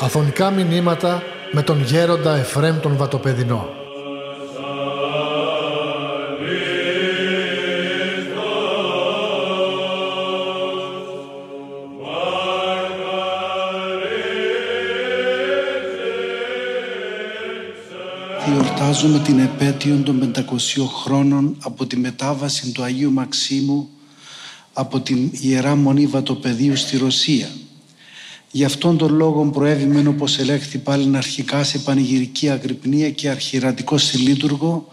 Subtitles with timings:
[0.00, 1.22] Αφωνικά μηνύματα
[1.52, 3.87] με τον γέροντα Εφρέμ τον Βατοπεδινό.
[18.88, 20.40] Γιορτάζουμε την επέτειο των 500
[21.02, 23.88] χρόνων από τη μετάβαση του Αγίου Μαξίμου
[24.72, 27.48] από την Ιερά Μονή Βατοπεδίου στη Ρωσία.
[28.50, 34.88] Γι' αυτόν τον λόγο προέβημεν όπως ελέγχθη πάλι αρχικά σε πανηγυρική αγρυπνία και αρχιερατικό συλλήτουργο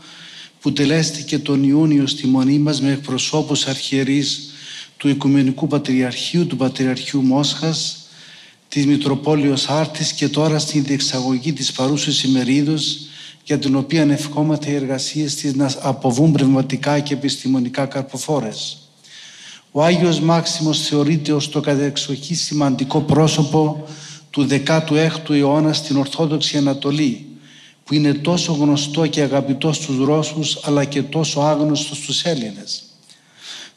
[0.62, 4.50] που τελέστηκε τον Ιούνιο στη Μονή μας με εκπροσώπους αρχιερείς
[4.98, 8.08] του Οικουμενικού Πατριαρχείου, του Πατριαρχείου Μόσχας,
[8.70, 13.10] της Μητροπόλεως Άρτης και τώρα στην διεξαγωγή της παρούσης ημερίδος
[13.46, 18.78] για την οποία ευχόμαστε οι εργασίες της να αποβούν πνευματικά και επιστημονικά καρποφόρες.
[19.72, 23.88] Ο Άγιος Μάξιμος θεωρείται ως το κατεξοχή σημαντικό πρόσωπο
[24.30, 27.26] του 16ου αιώνα στην Ορθόδοξη Ανατολή,
[27.84, 32.84] που είναι τόσο γνωστό και αγαπητό στους Ρώσους, αλλά και τόσο άγνωστο στους Έλληνες.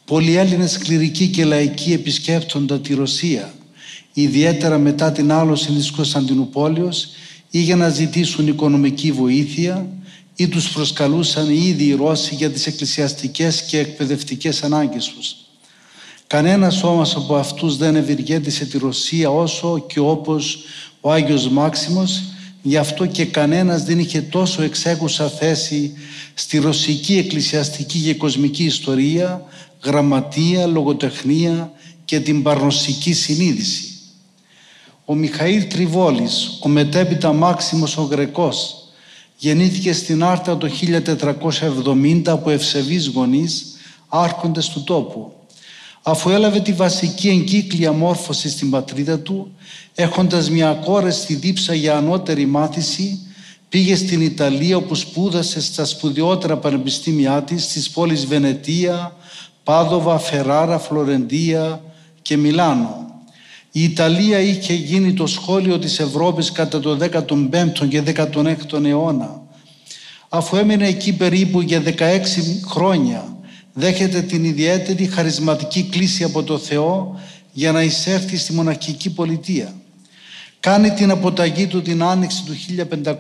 [0.04, 3.54] Πολλοί Έλληνες κληρικοί και λαϊκοί επισκέπτοντα τη Ρωσία,
[4.12, 7.10] ιδιαίτερα μετά την άλωση της Κωνσταντινούπολης
[7.50, 9.86] ή για να ζητήσουν οικονομική βοήθεια
[10.36, 15.36] ή τους προσκαλούσαν ήδη οι Ρώσοι για τις εκκλησιαστικές και εκπαιδευτικές ανάγκες τους.
[16.26, 20.58] Κανένας όμως από αυτούς δεν ευηργέτησε τη Ρωσία όσο και όπως
[21.00, 22.22] ο Άγιος Μάξιμος,
[22.62, 25.92] γι' αυτό και κανένας δεν είχε τόσο εξέκουσα θέση
[26.34, 29.42] στη ρωσική εκκλησιαστική και κοσμική ιστορία,
[29.84, 31.72] γραμματεία, λογοτεχνία
[32.04, 33.87] και την παρνοσική συνείδηση.
[35.10, 38.76] Ο Μιχαήλ Τριβόλης, ο μετέπειτα Μάξιμος ο Γρεκός,
[39.36, 43.66] γεννήθηκε στην Άρτα το 1470 από ευσεβείς γονείς,
[44.08, 45.32] άρχοντες του τόπου.
[46.02, 49.52] Αφού έλαβε τη βασική εγκύκλια μόρφωσης στην πατρίδα του,
[49.94, 53.18] έχοντας μια κόρη στη δίψα για ανώτερη μάθηση,
[53.68, 59.16] πήγε στην Ιταλία όπου σπούδασε στα σπουδαιότερα πανεπιστήμια της, στις πόλεις Βενετία,
[59.64, 61.82] Πάδοβα, Φεράρα, Φλωρεντία
[62.22, 63.07] και Μιλάνο.
[63.72, 69.42] Η Ιταλία είχε γίνει το σχόλιο της Ευρώπης κατά το 15ο και 16ο αιώνα.
[70.28, 71.92] Αφού έμεινε εκεί περίπου για 16
[72.66, 73.36] χρόνια,
[73.72, 77.20] δέχεται την ιδιαίτερη χαρισματική κλίση από το Θεό
[77.52, 79.74] για να εισέρθει στη μοναχική πολιτεία.
[80.60, 82.54] Κάνει την αποταγή του την άνοιξη του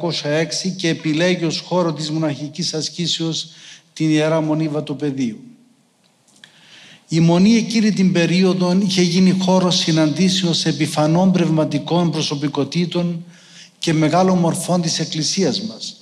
[0.00, 3.48] 1506 και επιλέγει ως χώρο της μοναχικής ασκήσεως
[3.92, 5.47] την Ιερά Μονή Βατοπεδίου.
[7.10, 13.24] Η Μονή εκείνη την περίοδο είχε γίνει χώρος συναντήσεως επιφανών πνευματικών προσωπικότητων
[13.78, 15.96] και μεγάλων μορφών της Εκκλησίας μας.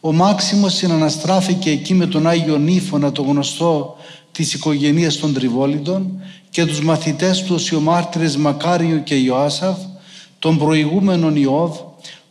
[0.00, 3.96] Ο Μάξιμος συναναστράφηκε εκεί με τον Άγιο Νίφωνα, το γνωστό
[4.32, 6.20] της οικογένειας των Τριβόλιδων
[6.50, 9.78] και τους μαθητές του οι μάρτυρες Μακάριο και Ιωάσαφ,
[10.38, 11.76] τον προηγούμενον Ιώβ,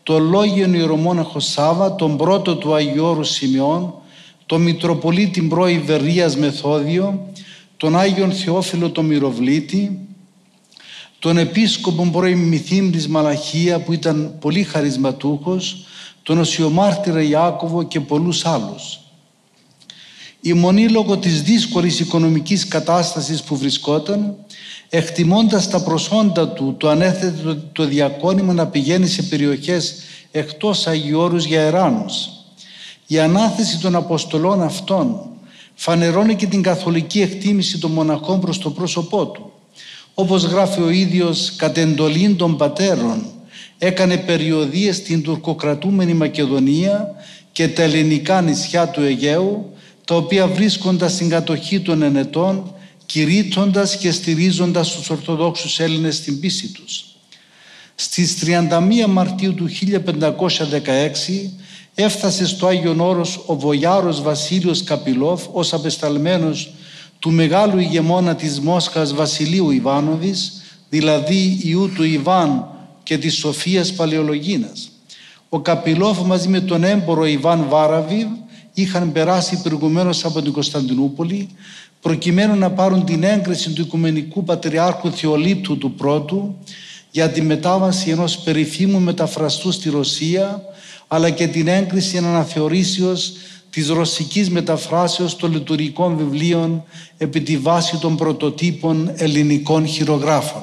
[0.03, 3.93] τον λόγιον Ιερομόναχος Σάβα, τον πρώτο του Αγιώρου Σημειών,
[4.45, 7.25] τον Μητροπολίτη πρώη Βερίας Μεθόδιο,
[7.77, 9.99] τον Άγιον Θεόφιλο τον Μυροβλήτη,
[11.19, 15.85] τον Επίσκοπο πρώην Μυθύμνης Μαλαχία που ήταν πολύ χαρισματούχος,
[16.23, 18.99] τον Οσιομάρτυρα Ιάκωβο και πολλούς άλλους.
[20.41, 24.35] Η Μονή λόγω της δύσκολης οικονομικής κατάστασης που βρισκόταν,
[24.89, 29.95] εκτιμώντας τα προσόντα του, το ανέθετε το, το διακόνημα να πηγαίνει σε περιοχές
[30.31, 32.29] εκτός Αγιώρους για εράνους.
[33.07, 35.29] Η ανάθεση των Αποστολών αυτών
[35.79, 39.51] φανερώνει και την καθολική εκτίμηση των μοναχών προς το πρόσωπό του.
[40.13, 43.25] Όπως γράφει ο ίδιος κατ' εντολήν των πατέρων
[43.77, 47.15] έκανε περιοδίες στην τουρκοκρατούμενη Μακεδονία
[47.51, 49.71] και τα ελληνικά νησιά του Αιγαίου
[50.05, 52.73] τα οποία βρίσκονταν στην κατοχή των ενετών
[53.05, 57.05] κηρύττοντας και στηρίζοντας τους Ορθοδόξους Έλληνες στην πίστη τους.
[57.95, 61.51] Στις 31 Μαρτίου του 1516
[61.99, 66.73] έφτασε στο Άγιον Όρος ο Βοιάρος Βασίλειος Καπιλόφ ως απεσταλμένος
[67.19, 72.67] του μεγάλου ηγεμόνα της Μόσχας Βασιλείου Ιβάνοβης, δηλαδή ιού του Ιβάν
[73.03, 74.89] και της Σοφίας Παλαιολογίνας.
[75.49, 78.27] Ο Καπιλόφ μαζί με τον έμπορο Ιβάν Βάραβιβ
[78.73, 81.49] είχαν περάσει προηγουμένως από την Κωνσταντινούπολη
[82.01, 86.55] προκειμένου να πάρουν την έγκριση του Οικουμενικού Πατριάρχου Θεολίπτου του πρώτου
[87.11, 90.61] για τη μετάβαση ενός περιφήμου μεταφραστού στη Ρωσία
[91.07, 93.33] αλλά και την έγκριση αναθεωρήσεως
[93.69, 96.83] της ρωσικής μεταφράσεως των λειτουργικών βιβλίων
[97.17, 100.61] επί τη βάση των πρωτοτύπων ελληνικών χειρογράφων.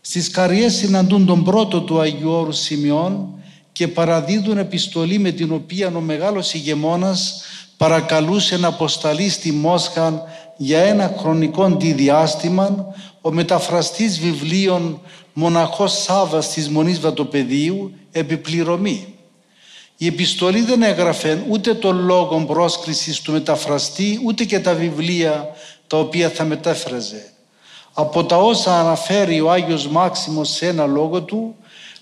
[0.00, 3.28] Στις καριές συναντούν τον πρώτο του Αγίου Όρου Σημειών
[3.72, 7.42] και παραδίδουν επιστολή με την οποία ο μεγάλος ηγεμόνας
[7.76, 10.22] παρακαλούσε να αποσταλεί στη Μόσχα
[10.56, 15.00] για ένα χρονικό διάστημα ο μεταφραστής βιβλίων
[15.32, 19.15] μοναχός Σάβας της Μονής Βατοπεδίου επιπληρωμή.
[19.96, 25.48] Η επιστολή δεν έγραφε ούτε τον λόγο πρόσκλησης του μεταφραστή ούτε και τα βιβλία
[25.86, 27.30] τα οποία θα μετέφραζε.
[27.92, 31.54] Από τα όσα αναφέρει ο Άγιος Μάξιμος σε ένα λόγο του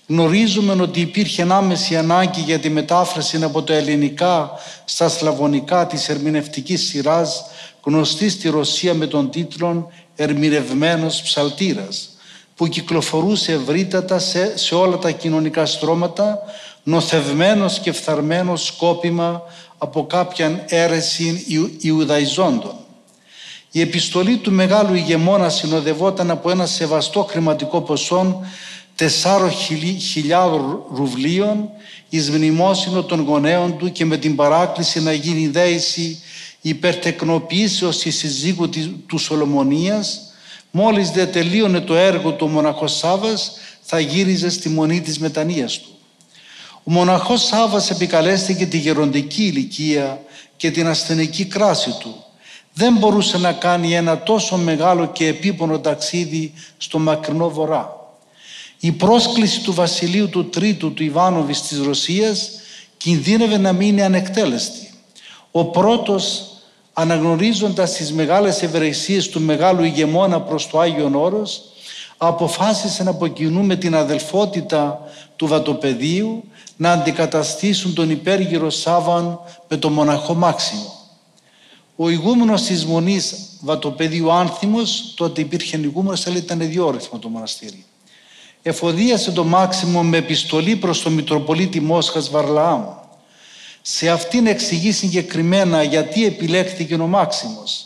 [0.07, 4.51] γνωρίζουμε ότι υπήρχε άμεση ανάγκη για τη μετάφραση από τα ελληνικά
[4.85, 7.45] στα σλαβωνικά της ερμηνευτικής σειράς
[7.83, 12.09] γνωστή στη Ρωσία με τον τίτλο «Ερμηνευμένος ψαλτήρας»
[12.55, 16.39] που κυκλοφορούσε ευρύτατα σε, σε όλα τα κοινωνικά στρώματα
[16.87, 19.41] νοθευμένος και φθαρμένος σκόπιμα
[19.77, 21.45] από κάποιαν αίρεση
[21.81, 22.75] Ιουδαϊζόντων.
[23.71, 28.45] Η επιστολή του μεγάλου ηγεμόνα συνοδευόταν από ένα σεβαστό χρηματικό ποσό
[28.95, 29.51] τεσσάρων
[29.99, 31.69] χιλιάδων ρουβλίων
[32.09, 36.19] εις μνημόσυνο των γονέων του και με την παράκληση να γίνει δέηση
[36.61, 38.69] υπερτεκνοποιήσεως της συζύγου
[39.07, 40.21] του Σολομονίας
[40.71, 45.79] μόλις δεν τελείωνε το έργο του ο μοναχός Σάβας θα γύριζε στη μονή της μετανοίας
[45.79, 45.94] του.
[46.87, 50.21] Ο μοναχός Σάβας επικαλέστηκε τη γεροντική ηλικία
[50.57, 52.15] και την ασθενική κράση του.
[52.73, 57.95] Δεν μπορούσε να κάνει ένα τόσο μεγάλο και επίπονο ταξίδι στο μακρινό βορρά.
[58.79, 62.49] Η πρόσκληση του βασιλείου του Τρίτου του Ιβάνοβης της Ρωσίας
[62.97, 64.89] κινδύνευε να μείνει ανεκτέλεστη.
[65.51, 66.43] Ο πρώτος
[66.93, 71.63] αναγνωρίζοντας τις μεγάλες ευεργεσίες του μεγάλου ηγεμόνα προς το Άγιον Όρος
[72.27, 74.99] αποφάσισε να αποκοινούμε την αδελφότητα
[75.35, 76.43] του Βατοπεδίου
[76.77, 80.93] να αντικαταστήσουν τον υπέργυρο Σάβαν με τον μοναχό Μάξιμο.
[81.95, 87.85] Ο ηγούμενος της Μονής Βατοπεδίου Άνθιμος, τότε υπήρχε ηγούμενος, αλλά ήταν διόρυθμο το μοναστήρι.
[88.61, 92.83] Εφοδίασε το Μάξιμο με επιστολή προς τον Μητροπολίτη Μόσχας Βαρλαάμ.
[93.81, 97.85] Σε αυτήν εξηγεί συγκεκριμένα γιατί επιλέχθηκε ο Μάξιμος.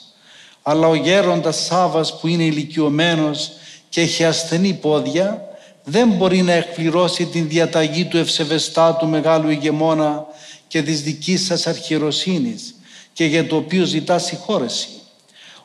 [0.62, 3.52] Αλλά ο γέροντας Σάβας που είναι ηλικιωμένος
[3.90, 5.50] και έχει ασθενή πόδια
[5.84, 10.26] δεν μπορεί να εκπληρώσει την διαταγή του ευσεβεστάτου μεγάλου ηγεμόνα
[10.68, 12.76] και της δικής σας αρχιεροσύνης
[13.14, 14.88] και για το οποίο ζητά συγχώρεση.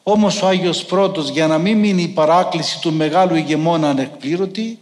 [0.02, 4.78] Όμως ο Άγιος Πρώτος για να μην μείνει η παράκληση του μεγάλου ηγεμόνα ανεκπλήρωτη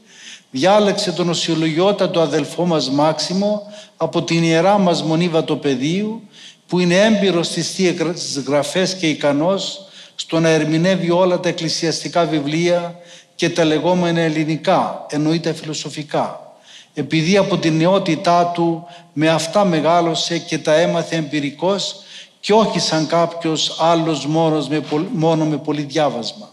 [0.51, 3.63] διάλεξε τον οσιολογιότατο αδελφό μας Μάξιμο
[3.97, 6.23] από την ιερά μας Μονή Βατοπεδίου
[6.67, 13.01] που είναι έμπειρος στις θείες γραφές και ικανός στο να ερμηνεύει όλα τα εκκλησιαστικά βιβλία
[13.43, 16.55] και τα λεγόμενα ελληνικά, εννοείται φιλοσοφικά.
[16.95, 21.97] Επειδή από την νεότητά του με αυτά μεγάλωσε και τα έμαθε εμπειρικός
[22.41, 26.51] και όχι σαν κάποιος άλλος μόνος με, μόνο με πολύ διάβασμα.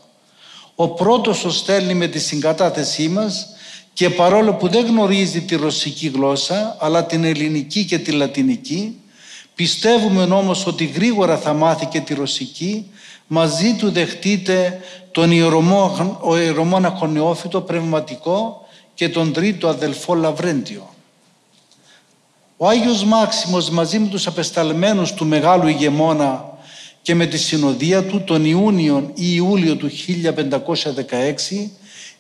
[0.76, 3.48] Ο πρώτος ο στέλνει με τη συγκατάθεσή μας
[3.94, 9.00] και παρόλο που δεν γνωρίζει τη ρωσική γλώσσα αλλά την ελληνική και τη λατινική
[9.56, 12.86] πιστεύουμε όμως ότι γρήγορα θα μάθει και τη ρωσική
[13.32, 14.80] μαζί του δεχτείτε
[15.12, 15.32] τον
[16.42, 20.90] ιερομόναχο Νεόφυτο πνευματικό και τον τρίτο αδελφό Λαβρέντιο.
[22.58, 26.58] Ο Άγιος Μάξιμος μαζί με τους απεσταλμένους του Μεγάλου Ηγεμόνα
[27.02, 31.70] και με τη συνοδεία του τον Ιούνιο ή Ιούλιο του 1516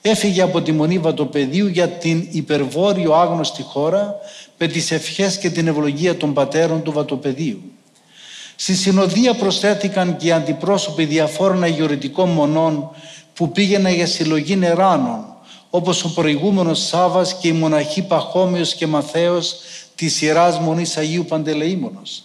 [0.02, 4.16] έφυγε από τη Μονή Βατοπεδίου για την υπερβόρειο άγνωστη χώρα
[4.58, 7.62] με τις ευχές και την ευλογία των πατέρων του Βατοπεδίου.
[8.62, 12.90] Στη συνοδεία προσθέθηκαν και οι αντιπρόσωποι διαφόρων αγιορετικών μονών
[13.34, 15.26] που πήγαιναν για συλλογή νεράνων,
[15.70, 19.56] όπως ο προηγούμενος Σάβας και η μοναχή Παχώμιος και Μαθαίος
[19.96, 22.24] της Ιεράς Μονής Αγίου Παντελεήμονος.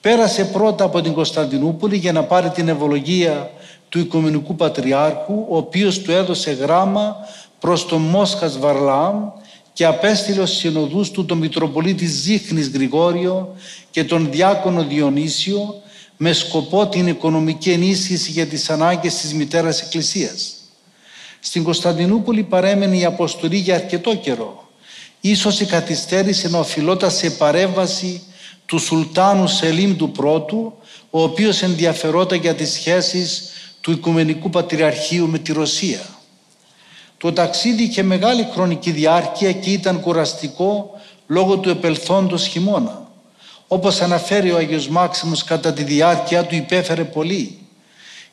[0.00, 3.50] Πέρασε πρώτα από την Κωνσταντινούπολη για να πάρει την ευλογία
[3.88, 7.16] του Οικουμενικού Πατριάρχου, ο οποίος του έδωσε γράμμα
[7.58, 9.30] προς τον Μόσχας Βαρλάμ
[9.78, 13.56] και απέστειλε ως συνοδούς του τον Μητροπολίτη Ζήχνης Γρηγόριο
[13.90, 15.82] και τον Διάκονο Διονύσιο
[16.16, 20.54] με σκοπό την οικονομική ενίσχυση για τις ανάγκες της Μητέρας Εκκλησίας.
[21.40, 24.68] Στην Κωνσταντινούπολη παρέμενε η αποστολή για αρκετό καιρό.
[25.20, 28.22] Ίσως η καθυστέρηση να οφειλόταν σε παρέμβαση
[28.66, 30.72] του Σουλτάνου Σελίμ του Πρώτου,
[31.10, 36.17] ο οποίος ενδιαφερόταν για τις σχέσεις του Οικουμενικού Πατριαρχείου με τη Ρωσία.
[37.18, 40.90] Το ταξίδι είχε μεγάλη χρονική διάρκεια και ήταν κουραστικό
[41.26, 43.06] λόγω του επελθόντος χειμώνα.
[43.68, 47.58] Όπως αναφέρει ο Άγιος Μάξιμος κατά τη διάρκεια του υπέφερε πολύ.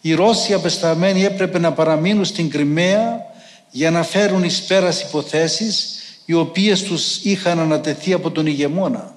[0.01, 3.25] Οι Ρώσοι απεσταμένοι έπρεπε να παραμείνουν στην Κρυμαία
[3.71, 9.13] για να φέρουν εις πέρας υποθέσεις οι οποίες τους είχαν ανατεθεί από τον ηγεμόνα.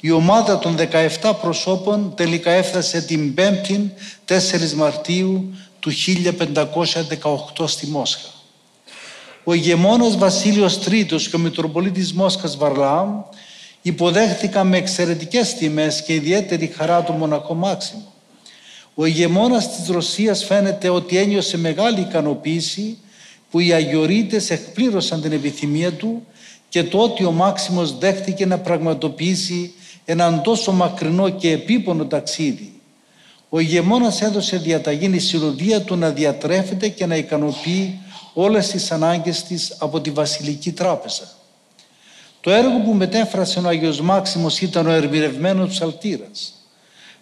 [0.00, 0.76] Η ομάδα των
[1.20, 3.80] 17 προσώπων τελικά έφτασε την 5η
[4.28, 5.92] 4 Μαρτίου του
[7.56, 8.35] 1518 στη Μόσχα.
[9.48, 13.20] Ο ηγεμόνας Βασίλειος Τρίτος και ο Μητροπολίτης Μόσχας Βαρλάμ
[13.82, 18.12] υποδέχθηκα με εξαιρετικές τιμές και ιδιαίτερη χαρά του μοναχό Μάξιμο.
[18.94, 22.98] Ο ηγεμόνας της Ρωσίας φαίνεται ότι ένιωσε μεγάλη ικανοποίηση
[23.50, 26.26] που οι Αγιορείτες εκπλήρωσαν την επιθυμία του
[26.68, 29.72] και το ότι ο Μάξιμος δέχτηκε να πραγματοποιήσει
[30.04, 32.72] έναν τόσο μακρινό και επίπονο ταξίδι.
[33.48, 38.00] Ο ηγεμόνας έδωσε διαταγή η συνοδεία του να διατρέφεται και να ικανοποιεί
[38.38, 41.28] όλες τις ανάγκες της από τη Βασιλική Τράπεζα.
[42.40, 46.54] Το έργο που μετέφρασε ο Άγιος Μάξιμος ήταν ο ερμηνευμένος ψαλτήρας.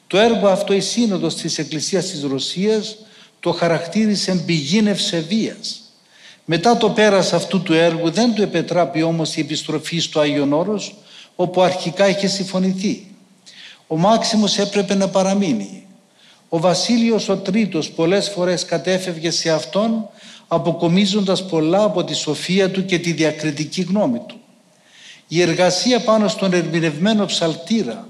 [0.06, 2.96] Το έργο αυτό η Σύνοδος της Εκκλησίας της Ρωσίας
[3.40, 5.80] το χαρακτήρισε πηγήν ευσεβίας.
[6.44, 10.94] Μετά το πέρας αυτού του έργου δεν του επετράπει όμως η επιστροφή στο Άγιον Όρος
[11.36, 13.06] όπου αρχικά είχε συμφωνηθεί.
[13.86, 15.86] Ο Μάξιμος έπρεπε να παραμείνει.
[16.48, 20.08] Ο Βασίλειος ο Τρίτος πολλές φορές κατέφευγε σε αυτόν
[20.48, 24.38] αποκομίζοντας πολλά από τη σοφία του και τη διακριτική γνώμη του.
[25.28, 28.08] Η εργασία πάνω στον ερμηνευμένο ψαλτήρα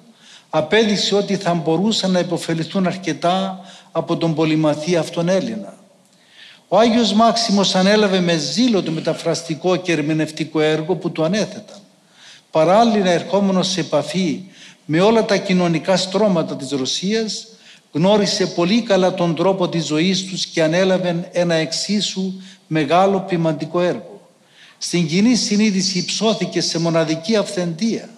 [0.50, 3.60] απέδειξε ότι θα μπορούσαν να υποφεληθούν αρκετά
[3.92, 5.74] από τον πολυμαθή αυτόν Έλληνα.
[6.68, 11.78] Ο Άγιος Μάξιμος ανέλαβε με ζήλο το μεταφραστικό και ερμηνευτικό έργο που του ανέθεταν.
[12.50, 14.44] Παράλληλα ερχόμενος σε επαφή
[14.84, 17.46] με όλα τα κοινωνικά στρώματα της Ρωσίας,
[17.94, 22.32] γνώρισε πολύ καλά τον τρόπο της ζωής τους και ανέλαβε ένα εξίσου
[22.66, 24.28] μεγάλο ποιμαντικό έργο.
[24.78, 28.08] Στην κοινή συνείδηση υψώθηκε σε μοναδική αυθεντία,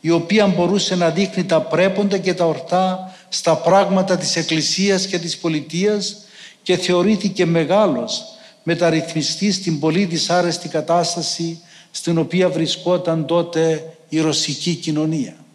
[0.00, 5.18] η οποία μπορούσε να δείχνει τα πρέποντα και τα ορτά στα πράγματα της Εκκλησίας και
[5.18, 6.16] της πολιτείας
[6.62, 8.24] και θεωρήθηκε μεγάλος
[8.62, 15.45] μεταρρυθμιστής στην πολύ δυσάρεστη κατάσταση στην οποία βρισκόταν τότε η ρωσική κοινωνία.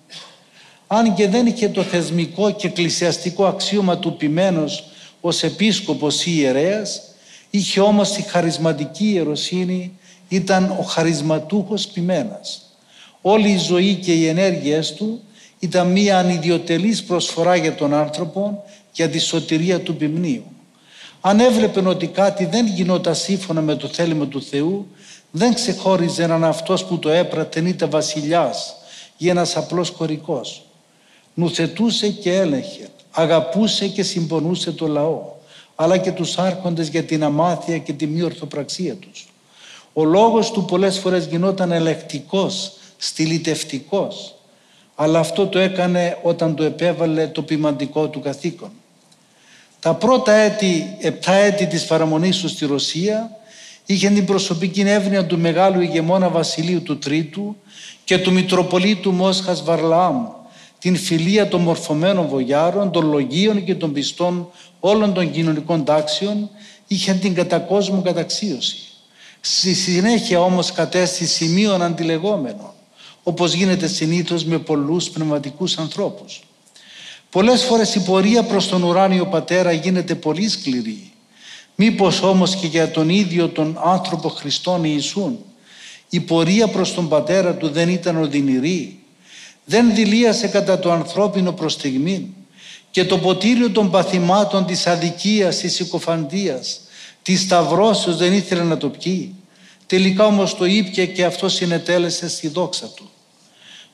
[0.93, 4.83] Αν και δεν είχε το θεσμικό και εκκλησιαστικό αξίωμα του ποιμένος
[5.21, 7.01] ως επίσκοπος ή ιερέας,
[7.49, 12.61] είχε όμως τη χαρισματική ιεροσύνη, ήταν ο χαρισματούχος ποιμένας.
[13.21, 15.21] Όλη η ζωή και οι ενέργειές του
[15.59, 20.43] ήταν μία ανιδιοτελής προσφορά για τον άνθρωπο για τη σωτηρία του ποιμνίου.
[21.21, 24.87] Αν έβλεπε ότι κάτι δεν γινόταν σύμφωνα με το θέλημα του Θεού,
[25.31, 28.75] δεν ξεχώριζε έναν αυτός που το έπρατε είτε βασιλιάς
[29.17, 30.65] ή ένας απλός κορικός.
[31.33, 35.21] Νουθετούσε και έλεγχε, αγαπούσε και συμπονούσε το λαό,
[35.75, 39.27] αλλά και τους άρχοντες για την αμάθεια και τη μη ορθοπραξία τους.
[39.93, 44.35] Ο λόγος του πολλές φορές γινόταν ελεκτικός, στυλιτευτικός,
[44.95, 48.71] αλλά αυτό το έκανε όταν το επέβαλε το ποιμαντικό του καθήκον.
[49.79, 53.31] Τα πρώτα έτη, επτά έτη της παραμονής του στη Ρωσία
[53.85, 57.55] είχε την προσωπική εύνοια του μεγάλου ηγεμόνα Βασιλείου του Τρίτου
[58.03, 60.33] και του Μητροπολίτου Μόσχας Βαρλάμου,
[60.81, 66.49] την φιλία των μορφωμένων βογιάρων, των λογίων και των πιστών όλων των κοινωνικών τάξεων,
[66.87, 68.77] είχε την κατά κόσμο καταξίωση.
[69.41, 72.73] Στη συνέχεια όμως κατέστη σημείων αντιλεγόμενο,
[73.23, 76.41] όπως γίνεται συνήθως με πολλούς πνευματικούς ανθρώπους.
[77.29, 81.11] Πολλές φορές η πορεία προς τον ουράνιο πατέρα γίνεται πολύ σκληρή.
[81.75, 85.39] Μήπως όμως και για τον ίδιο τον άνθρωπο Χριστόν Ιησούν
[86.13, 89.00] η πορεία προς τον πατέρα του δεν ήταν οδυνηρή.
[89.65, 91.77] Δεν δηλίασε κατά το ανθρώπινο προς
[92.91, 96.81] και το ποτήριο των παθημάτων της αδικίας, της συκοφαντίας,
[97.21, 99.35] της σταυρώσεως δεν ήθελε να το πιει.
[99.85, 103.09] Τελικά όμως το ήπια και αυτό συνετέλεσε στη δόξα του.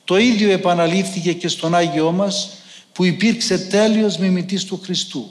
[0.04, 2.50] Το ίδιο επαναλήφθηκε και στον Άγιό μας
[2.92, 5.30] που υπήρξε τέλειος μιμητής του Χριστού.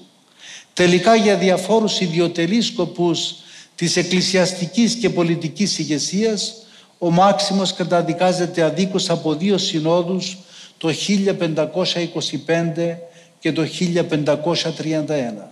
[0.74, 3.36] Τελικά για διαφόρους ιδιωτελείς σκοπούς
[3.76, 6.54] της εκκλησιαστικής και πολιτικής ηγεσίας,
[6.98, 10.38] ο Μάξιμος καταδικάζεται αδίκως από δύο συνόδους
[10.78, 12.98] το 1525
[13.40, 15.52] και το 1531.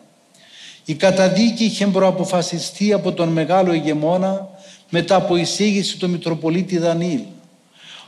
[0.86, 4.50] Η καταδίκη είχε προαποφασιστεί από τον μεγάλο ηγεμόνα
[4.90, 7.22] μετά από εισήγηση του Μητροπολίτη Δανίλ.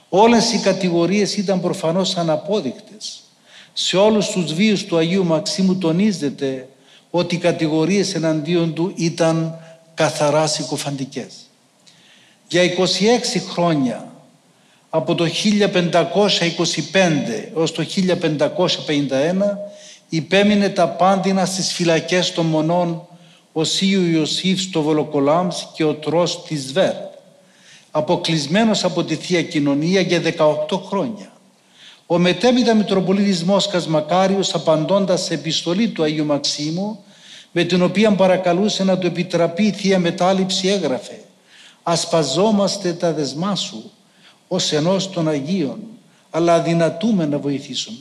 [0.10, 3.22] Όλες οι κατηγορίες ήταν προφανώς αναπόδεικτες.
[3.74, 6.68] Σε όλους τους βίους του Αγίου Μαξίμου τονίζεται
[7.10, 9.60] ότι οι κατηγορίες εναντίον του ήταν
[9.94, 11.47] καθαρά συκοφαντικές.
[12.50, 14.12] Για 26 χρόνια,
[14.90, 15.30] από το 1525
[17.56, 19.58] έως το 1551,
[20.10, 23.08] υπέμεινε τα πάντινα στις φυλακές των μονών
[23.52, 26.94] ο Σίου Ιωσήφ στο Βολοκολάμς και ο Τρός της Βέρ,
[27.92, 31.32] αποκλεισμένος από τη Θεία Κοινωνία για 18 χρόνια.
[32.06, 37.04] Ο μετέπειτα Μητροπολίτης Μόσχας Μακάριος απαντώντας σε επιστολή του Αγίου Μαξίμου
[37.52, 41.22] με την οποία παρακαλούσε να του επιτραπεί η Θεία Μετάληψη έγραφε
[41.90, 43.92] «Ασπαζόμαστε τα δεσμά σου
[44.48, 45.80] ως ενός των Αγίων,
[46.30, 47.98] αλλά αδυνατούμε να βοηθήσουμε».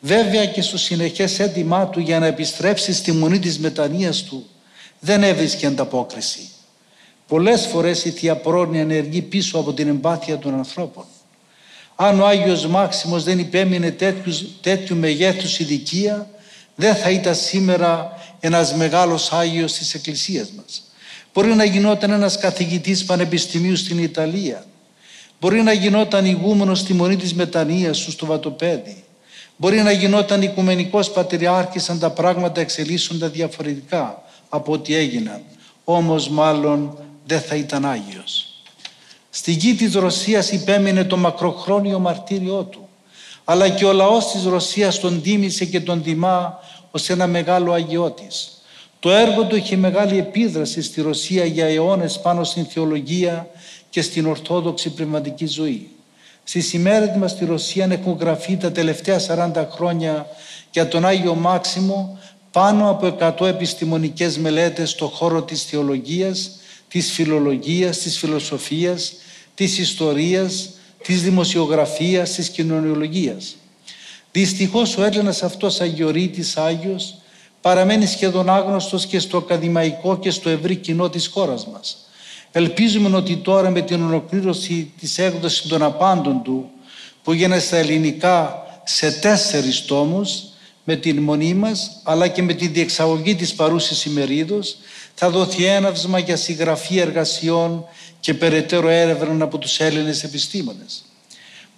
[0.00, 4.46] Βέβαια και στο συνεχές έτοιμά του για να επιστρέψεις στη μονή της μετανοίας του
[5.00, 6.48] δεν έβρισκε ανταπόκριση.
[7.28, 11.04] Πολλές φορές η Θεία Πρόνοια ενεργεί πίσω από την εμπάθεια των ανθρώπων.
[11.94, 16.30] Αν ο Άγιος Μάξιμος δεν υπέμεινε τέτοιους, τέτοιου μεγέθους ηλικία,
[16.74, 20.82] δεν θα ήταν σήμερα ένας μεγάλος Άγιος της Εκκλησίας μας.
[21.34, 24.64] Μπορεί να γινόταν ένας καθηγητής πανεπιστημίου στην Ιταλία.
[25.40, 29.04] Μπορεί να γινόταν ηγούμενος στη Μονή της Μετανοίας σου στο Βατοπέδι.
[29.56, 35.42] Μπορεί να γινόταν οικουμενικός πατριάρχης αν τα πράγματα εξελίσσονται διαφορετικά από ό,τι έγιναν.
[35.84, 38.62] Όμως μάλλον δεν θα ήταν Άγιος.
[39.30, 42.88] Στη γη της Ρωσίας υπέμεινε το μακροχρόνιο μαρτύριό του.
[43.44, 46.58] Αλλά και ο λαός της Ρωσίας τον τίμησε και τον τιμά
[46.90, 48.53] ως ένα μεγάλο αγιώτης.
[49.04, 53.48] Το έργο του είχε μεγάλη επίδραση στη Ρωσία για αιώνες πάνω στην θεολογία
[53.90, 55.88] και στην ορθόδοξη πνευματική ζωή.
[56.44, 59.20] Στις ημέρες μας στη Ρωσία έχουν γραφεί τα τελευταία
[59.54, 60.26] 40 χρόνια
[60.70, 62.18] για τον Άγιο Μάξιμο
[62.50, 66.50] πάνω από 100 επιστημονικές μελέτες στο χώρο της θεολογίας,
[66.88, 69.12] της φιλολογίας, της φιλοσοφίας,
[69.54, 70.70] της ιστορίας,
[71.04, 73.56] της δημοσιογραφίας, της κοινωνιολογίας.
[74.32, 77.14] Δυστυχώς ο Έλληνας αυτός αγιορείτης Άγιος
[77.64, 81.96] παραμένει σχεδόν άγνωστος και στο ακαδημαϊκό και στο ευρύ κοινό της χώρας μας.
[82.52, 86.70] Ελπίζουμε ότι τώρα με την ολοκλήρωση της έκδοσης των απάντων του
[87.22, 90.42] που γίνεται στα ελληνικά σε τέσσερις τόμους
[90.84, 94.76] με την μονή μας αλλά και με τη διεξαγωγή της παρούσης ημερίδος
[95.14, 97.84] θα δοθεί έναυσμα για συγγραφή εργασιών
[98.20, 101.04] και περαιτέρω έρευνα από τους Έλληνες επιστήμονες.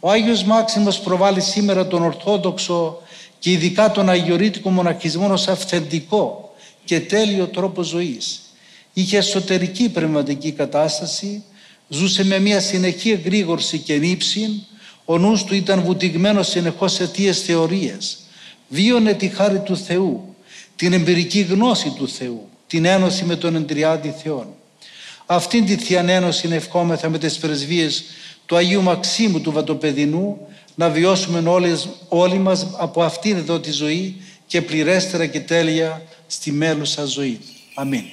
[0.00, 3.00] Ο Άγιος Μάξιμος προβάλλει σήμερα τον Ορθόδοξο
[3.47, 8.41] και ειδικά τον Αγιορείτικο μοναχισμό ως αυθεντικό και τέλειο τρόπο ζωής.
[8.93, 11.43] Είχε εσωτερική πνευματική κατάσταση,
[11.88, 14.67] ζούσε με μια συνεχή εγρήγορση και νύψη,
[15.05, 18.19] ο νους του ήταν βουτυγμένος συνεχώς σε αιτίες θεωρίες.
[18.69, 20.35] Βίωνε τη χάρη του Θεού,
[20.76, 24.47] την εμπειρική γνώση του Θεού, την ένωση με τον Εντριάδη Θεόν.
[25.26, 28.05] Αυτήν τη Θεία Ένωση ευχόμεθα με τις πρεσβείες
[28.47, 30.47] του Αγίου Μαξίμου του Βατοπεδινού
[30.78, 34.16] να βιώσουμε όλες, όλοι μας από αυτήν εδώ τη ζωή
[34.47, 37.40] και πληρέστερα και τέλεια στη μέλουσα ζωή.
[37.75, 38.04] Αμήν.